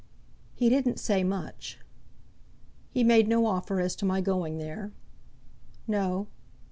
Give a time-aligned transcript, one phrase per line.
[0.55, 1.77] "He didn't say much."
[2.89, 4.93] "He made no offer as to my going there?"
[5.87, 6.25] "No."